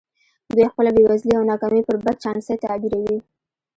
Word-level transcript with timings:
دوی 0.53 0.65
خپله 0.71 0.89
بېوزلي 0.95 1.33
او 1.37 1.43
ناکامي 1.51 1.81
پر 1.87 1.95
بد 2.03 2.15
چانسۍ 2.23 2.55
تعبیروي 2.63 3.17